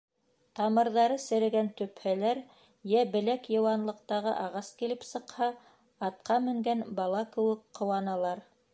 [0.59, 2.41] Тамырҙары серегән төпһәләр
[2.95, 5.53] йә беләк йыуанлыҡтағы ағас килеп сыҡһа,
[6.11, 8.47] атҡа менгән бала кеүек ҡыуаналар.